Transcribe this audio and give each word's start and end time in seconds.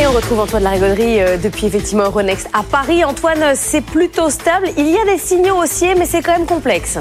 Et 0.00 0.06
on 0.06 0.12
retrouve 0.12 0.38
Antoine 0.38 0.62
Larigauderie 0.62 1.20
euh, 1.20 1.36
depuis 1.36 1.66
effectivement 1.66 2.04
Euronext 2.04 2.48
à 2.52 2.62
Paris. 2.62 3.04
Antoine, 3.04 3.56
c'est 3.56 3.80
plutôt 3.80 4.30
stable. 4.30 4.68
Il 4.76 4.88
y 4.88 4.96
a 4.96 5.04
des 5.04 5.18
signaux 5.18 5.56
haussiers, 5.56 5.96
mais 5.96 6.06
c'est 6.06 6.22
quand 6.22 6.38
même 6.38 6.46
complexe. 6.46 6.98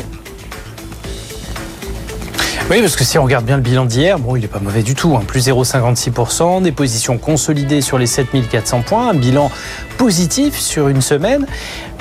Oui, 2.70 2.81
parce 2.81 2.98
que 2.98 3.05
si 3.05 3.17
on 3.17 3.23
regarde 3.23 3.45
bien 3.45 3.55
le 3.55 3.62
bilan 3.62 3.85
d'hier, 3.85 4.20
bon, 4.20 4.35
il 4.35 4.41
n'est 4.41 4.49
pas 4.49 4.59
mauvais 4.59 4.84
du 4.84 4.94
tout. 4.94 5.16
Hein. 5.16 5.23
Plus 5.26 5.48
0,56%, 5.48 6.62
des 6.62 6.73
positions 6.73 7.17
consolidées 7.17 7.80
sur 7.80 7.98
les 7.98 8.07
7400 8.07 8.81
points, 8.81 9.07
un 9.12 9.13
bilan 9.13 9.49
positif 9.98 10.59
sur 10.59 10.90
une 10.90 11.02
semaine, 11.02 11.48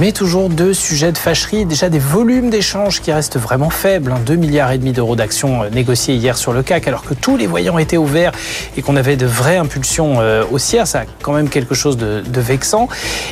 mais 0.00 0.10
toujours 0.10 0.50
deux 0.50 0.74
sujets 0.74 1.12
de 1.12 1.18
fâcherie. 1.18 1.66
Déjà 1.66 1.88
des 1.88 2.00
volumes 2.00 2.50
d'échanges 2.50 3.00
qui 3.00 3.12
restent 3.12 3.38
vraiment 3.38 3.70
faibles. 3.70 4.12
2 4.26 4.32
hein. 4.32 4.36
milliards 4.36 4.72
et 4.72 4.78
demi 4.78 4.92
d'euros 4.92 5.14
d'actions 5.14 5.62
euh, 5.62 5.70
négociées 5.70 6.16
hier 6.16 6.36
sur 6.36 6.52
le 6.52 6.64
CAC, 6.64 6.88
alors 6.88 7.04
que 7.04 7.14
tous 7.14 7.36
les 7.36 7.46
voyants 7.46 7.78
étaient 7.78 7.96
ouverts 7.96 8.32
et 8.76 8.82
qu'on 8.82 8.96
avait 8.96 9.16
de 9.16 9.24
vraies 9.24 9.58
impulsions 9.58 10.16
euh, 10.18 10.42
haussières. 10.50 10.88
Ça 10.88 11.02
a 11.02 11.04
quand 11.22 11.32
même 11.32 11.48
quelque 11.48 11.76
chose 11.76 11.96
de, 11.96 12.22
de 12.26 12.40
vexant. 12.40 12.88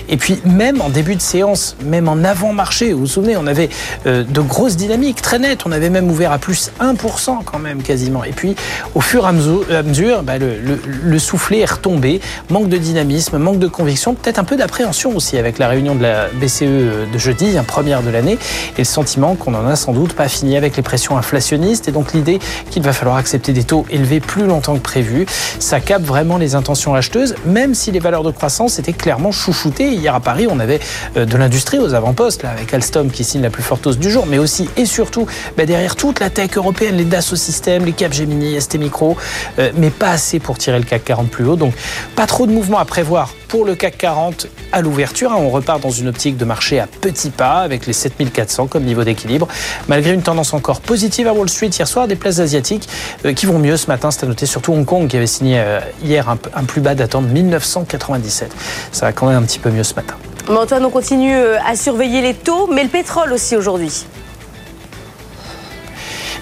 Et 0.08 0.18
puis 0.18 0.40
même 0.44 0.80
en 0.80 0.88
début 0.88 1.16
de 1.16 1.20
séance, 1.20 1.76
même 1.84 2.08
en 2.08 2.22
avant-marché, 2.22 2.92
vous 2.92 3.00
vous 3.00 3.06
souvenez, 3.06 3.36
on 3.36 3.48
avait 3.48 3.70
euh, 4.06 4.22
de 4.22 4.40
grosses 4.40 4.76
dynamiques 4.76 5.20
très 5.20 5.40
nettes. 5.40 5.62
On 5.66 5.72
avait 5.72 5.90
même 5.90 6.08
ouvert 6.08 6.30
à 6.30 6.38
plus 6.38 6.70
1% 6.80 7.23
quand 7.44 7.58
même 7.58 7.82
quasiment. 7.82 8.24
Et 8.24 8.32
puis 8.32 8.54
au 8.94 9.00
fur 9.00 9.24
et 9.24 9.28
à 9.28 9.82
mesure, 9.82 10.22
bah, 10.22 10.38
le, 10.38 10.58
le, 10.58 11.18
soufflet 11.18 11.60
est 11.60 11.70
retombé, 11.70 12.20
manque 12.50 12.68
de 12.68 12.76
dynamisme, 12.76 13.38
manque 13.38 13.58
de 13.58 13.68
conviction, 13.68 14.14
peut-être 14.14 14.38
un 14.38 14.44
peu 14.44 14.56
d'appréhension 14.56 15.16
aussi 15.16 15.38
avec 15.38 15.58
la 15.58 15.68
réunion 15.68 15.94
de 15.94 16.02
la 16.02 16.28
BCE 16.28 17.10
de 17.12 17.18
jeudi, 17.18 17.56
un 17.56 17.64
première 17.64 18.02
de 18.02 18.10
l'année, 18.10 18.38
et 18.76 18.80
le 18.80 18.84
sentiment 18.84 19.34
qu'on 19.34 19.52
n'en 19.52 19.66
a 19.66 19.76
sans 19.76 19.92
doute 19.92 20.12
pas 20.12 20.28
fini 20.28 20.56
avec 20.56 20.76
les 20.76 20.82
pressions 20.82 21.16
inflationnistes 21.16 21.88
et 21.88 21.92
donc 21.92 22.12
l'idée 22.12 22.38
qu'il 22.70 22.82
va 22.82 22.92
falloir 22.92 23.16
accepter 23.16 23.52
des 23.52 23.64
taux 23.64 23.86
élevés 23.90 24.20
plus 24.20 24.46
longtemps 24.46 24.74
que 24.74 24.80
prévu. 24.80 25.26
Ça 25.58 25.80
capte 25.80 26.04
vraiment 26.04 26.36
les 26.36 26.54
intentions 26.54 26.94
acheteuses, 26.94 27.34
même 27.46 27.74
si 27.74 27.90
les 27.90 28.00
valeurs 28.00 28.22
de 28.22 28.30
croissance 28.30 28.78
étaient 28.78 28.92
clairement 28.92 29.32
chouchoutées. 29.32 29.92
Hier 29.92 30.14
à 30.14 30.20
Paris, 30.20 30.46
on 30.50 30.60
avait 30.60 30.80
euh, 31.16 31.24
de 31.24 31.36
l'industrie 31.36 31.78
aux 31.78 31.94
avant-postes, 31.94 32.44
avec 32.44 32.72
Alstom 32.74 33.10
qui 33.10 33.24
signe 33.24 33.42
la 33.42 33.50
plus 33.50 33.62
forte 33.62 33.86
hausse 33.86 33.98
du 33.98 34.10
jour, 34.10 34.26
mais 34.26 34.38
aussi 34.38 34.68
et 34.76 34.86
surtout 34.86 35.26
bah, 35.56 35.66
derrière 35.66 35.96
toute 35.96 36.20
la 36.20 36.30
tech 36.30 36.56
européenne, 36.56 36.96
les 36.96 37.04
Dassault 37.14 37.36
Systèmes, 37.36 37.84
les 37.84 37.92
Capgemini, 37.92 38.60
ST 38.60 38.74
Micro, 38.74 39.16
euh, 39.60 39.70
mais 39.76 39.90
pas 39.90 40.10
assez 40.10 40.40
pour 40.40 40.58
tirer 40.58 40.80
le 40.80 40.84
CAC 40.84 41.04
40 41.04 41.30
plus 41.30 41.44
haut. 41.44 41.54
Donc 41.54 41.72
pas 42.16 42.26
trop 42.26 42.44
de 42.44 42.50
mouvements 42.50 42.80
à 42.80 42.84
prévoir 42.84 43.32
pour 43.46 43.64
le 43.64 43.76
CAC 43.76 43.98
40 43.98 44.48
à 44.72 44.80
l'ouverture. 44.80 45.30
Hein. 45.30 45.36
On 45.38 45.48
repart 45.48 45.80
dans 45.80 45.92
une 45.92 46.08
optique 46.08 46.36
de 46.36 46.44
marché 46.44 46.80
à 46.80 46.88
petits 46.88 47.30
pas 47.30 47.58
avec 47.58 47.86
les 47.86 47.92
7400 47.92 48.66
comme 48.66 48.82
niveau 48.82 49.04
d'équilibre. 49.04 49.46
Malgré 49.86 50.12
une 50.12 50.22
tendance 50.22 50.54
encore 50.54 50.80
positive 50.80 51.28
à 51.28 51.32
Wall 51.32 51.48
Street 51.48 51.68
hier 51.68 51.86
soir, 51.86 52.08
des 52.08 52.16
places 52.16 52.40
asiatiques 52.40 52.88
euh, 53.24 53.32
qui 53.32 53.46
vont 53.46 53.60
mieux 53.60 53.76
ce 53.76 53.86
matin. 53.86 54.10
C'est 54.10 54.24
à 54.24 54.26
noter 54.26 54.46
surtout 54.46 54.72
Hong 54.72 54.84
Kong 54.84 55.06
qui 55.06 55.16
avait 55.16 55.28
signé 55.28 55.60
euh, 55.60 55.78
hier 56.02 56.28
un, 56.28 56.64
plus 56.64 56.80
bas 56.80 56.96
datant 56.96 57.22
de 57.22 57.28
1997. 57.28 58.50
Ça 58.90 59.06
va 59.06 59.12
quand 59.12 59.28
même 59.28 59.40
un 59.40 59.46
petit 59.46 59.60
peu 59.60 59.70
mieux 59.70 59.84
ce 59.84 59.94
matin. 59.94 60.14
Antoine, 60.48 60.84
on 60.84 60.90
continue 60.90 61.36
à 61.36 61.76
surveiller 61.76 62.22
les 62.22 62.34
taux, 62.34 62.66
mais 62.66 62.82
le 62.82 62.90
pétrole 62.90 63.32
aussi 63.32 63.54
aujourd'hui. 63.54 64.04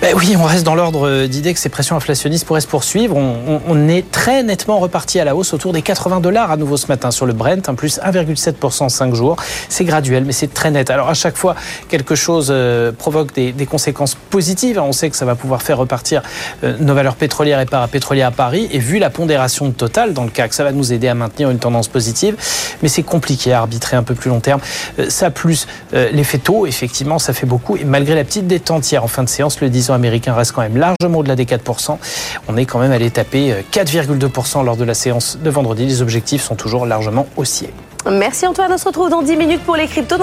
Ben 0.02 0.16
oui, 0.16 0.34
on 0.36 0.42
reste 0.42 0.64
dans 0.64 0.74
l'ordre 0.74 1.26
d'idée 1.26 1.54
que 1.54 1.60
ces 1.60 1.68
pressions 1.68 1.94
inflationnistes 1.94 2.44
pourraient 2.44 2.60
se 2.60 2.66
poursuivre. 2.66 3.16
On, 3.16 3.88
est 3.88 4.10
très 4.10 4.42
nettement 4.42 4.80
reparti 4.80 5.20
à 5.20 5.24
la 5.24 5.36
hausse 5.36 5.54
autour 5.54 5.72
des 5.72 5.80
80 5.80 6.18
dollars 6.18 6.50
à 6.50 6.56
nouveau 6.56 6.76
ce 6.76 6.88
matin 6.88 7.12
sur 7.12 7.24
le 7.24 7.32
Brent, 7.32 7.68
un 7.68 7.76
plus 7.76 8.00
1,7% 8.00 8.82
en 8.82 8.88
5 8.88 9.14
jours. 9.14 9.36
C'est 9.68 9.84
graduel, 9.84 10.24
mais 10.24 10.32
c'est 10.32 10.52
très 10.52 10.72
net. 10.72 10.90
Alors 10.90 11.08
à 11.08 11.14
chaque 11.14 11.36
fois, 11.36 11.54
quelque 11.88 12.16
chose 12.16 12.48
euh, 12.50 12.90
provoque 12.90 13.32
des, 13.32 13.54
conséquences 13.64 14.16
positives. 14.16 14.80
On 14.80 14.90
sait 14.90 15.08
que 15.08 15.14
ça 15.14 15.24
va 15.24 15.36
pouvoir 15.36 15.62
faire 15.62 15.78
repartir 15.78 16.22
euh, 16.64 16.76
nos 16.80 16.94
valeurs 16.94 17.14
pétrolières 17.14 17.60
et 17.60 17.66
parapétrolières 17.66 18.28
à 18.28 18.32
Paris. 18.32 18.68
Et 18.72 18.80
vu 18.80 18.98
la 18.98 19.08
pondération 19.08 19.70
totale 19.70 20.14
dans 20.14 20.24
le 20.24 20.30
CAC, 20.30 20.52
ça 20.52 20.64
va 20.64 20.72
nous 20.72 20.92
aider 20.92 21.06
à 21.06 21.14
maintenir 21.14 21.48
une 21.48 21.60
tendance 21.60 21.86
positive. 21.86 22.34
Mais 22.82 22.88
c'est 22.88 23.04
compliqué 23.04 23.52
à 23.52 23.60
arbitrer 23.60 23.96
un 23.96 24.02
peu 24.02 24.16
plus 24.16 24.30
long 24.30 24.40
terme. 24.40 24.60
Euh, 24.98 25.08
ça 25.10 25.30
plus 25.30 25.68
l'effet 25.92 26.38
taux, 26.38 26.66
effectivement, 26.66 27.20
ça 27.20 27.32
fait 27.32 27.46
beaucoup. 27.46 27.76
Et 27.76 27.84
malgré 27.84 28.16
la 28.16 28.24
petite 28.24 28.48
détente 28.48 28.90
hier 28.90 29.04
en 29.04 29.08
fin 29.08 29.22
de 29.22 29.28
séance, 29.28 29.60
le 29.60 29.70
10 29.70 29.91
américain 29.92 30.34
reste 30.34 30.52
quand 30.52 30.62
même 30.62 30.76
largement 30.76 31.18
au-delà 31.18 31.36
des 31.36 31.44
4%. 31.44 31.98
On 32.48 32.56
est 32.56 32.66
quand 32.66 32.78
même 32.78 32.92
allé 32.92 33.10
taper 33.10 33.54
4,2% 33.72 34.60
euh, 34.60 34.62
lors 34.64 34.76
de 34.76 34.84
la 34.84 34.94
séance 34.94 35.38
de 35.42 35.50
vendredi. 35.50 35.86
Les 35.86 36.02
objectifs 36.02 36.42
sont 36.42 36.56
toujours 36.56 36.86
largement 36.86 37.26
haussiers. 37.36 37.72
Merci 38.10 38.46
Antoine, 38.48 38.72
on 38.72 38.78
se 38.78 38.84
retrouve 38.84 39.10
dans 39.10 39.22
10 39.22 39.36
minutes 39.36 39.62
pour 39.62 39.76
les 39.76 39.86
cryptos. 39.86 40.16